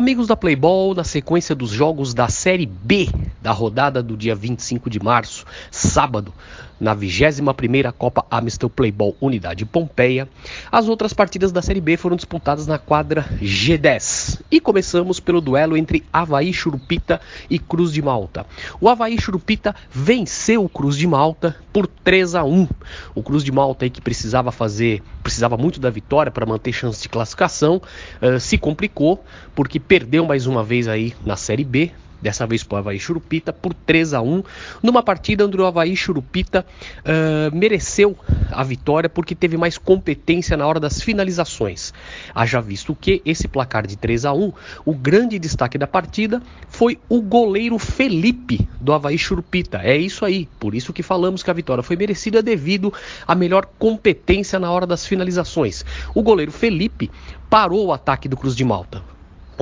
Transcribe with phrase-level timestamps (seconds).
[0.00, 3.06] Amigos da Playboy, na sequência dos jogos da Série B
[3.42, 6.32] da rodada do dia 25 de março, sábado,
[6.80, 10.26] na 21ª Copa Amistel Playball Unidade Pompeia.
[10.72, 14.40] As outras partidas da Série B foram disputadas na quadra G10.
[14.50, 17.20] E começamos pelo duelo entre Havaí Churupita
[17.50, 18.46] e Cruz de Malta.
[18.80, 22.66] O Havaí Churupita venceu o Cruz de Malta por 3 a 1.
[23.14, 27.00] O Cruz de Malta aí que precisava fazer, precisava muito da vitória para manter chance
[27.00, 27.80] de classificação,
[28.20, 29.24] uh, se complicou
[29.54, 33.52] porque perdeu mais uma vez aí na Série B, dessa vez para o Havaí Churupita,
[33.52, 34.42] por 3 a 1
[34.82, 36.64] numa partida onde o Havaí Churupita
[37.00, 38.16] uh, mereceu
[38.50, 41.92] a vitória porque teve mais competência na hora das finalizações.
[42.34, 44.52] Haja visto que esse placar de 3 a 1
[44.84, 49.78] o grande destaque da partida foi o goleiro Felipe do Havaí Churupita.
[49.82, 52.92] É isso aí, por isso que falamos que a vitória foi merecida devido
[53.26, 55.84] à melhor competência na hora das finalizações.
[56.14, 57.10] O goleiro Felipe
[57.48, 59.09] parou o ataque do Cruz de Malta.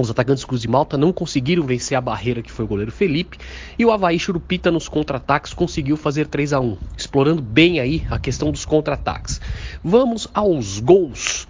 [0.01, 3.37] Os atacantes Cruz de Malta não conseguiram vencer a barreira que foi o goleiro Felipe
[3.77, 8.17] e o Havaí Churupita nos contra-ataques conseguiu fazer 3 a 1 explorando bem aí a
[8.17, 9.41] questão dos contra-ataques.
[9.83, 11.49] Vamos aos gols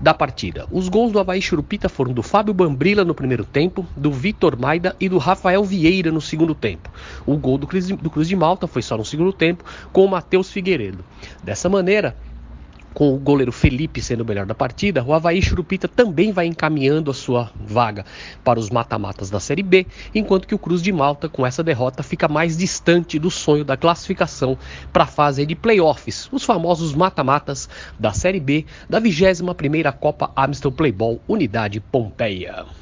[0.00, 0.68] da partida.
[0.70, 4.94] Os gols do Havaí Churupita foram do Fábio Bambrila no primeiro tempo, do Vitor Maida
[5.00, 6.90] e do Rafael Vieira no segundo tempo.
[7.26, 11.04] O gol do Cruz de, Malta foi só no segundo tempo, com o Matheus Figueiredo.
[11.42, 12.16] Dessa maneira,
[12.94, 17.10] com o goleiro Felipe sendo o melhor da partida, o Havaí Churupita também vai encaminhando
[17.10, 18.04] a sua vaga
[18.44, 22.02] para os mata-matas da Série B, enquanto que o Cruz de Malta, com essa derrota,
[22.02, 24.58] fica mais distante do sonho da classificação
[24.92, 27.68] para a fase de playoffs, os famosos mata-matas
[27.98, 32.80] da Série B da 21ª Copa Amstel Playball Unidade Pompeia.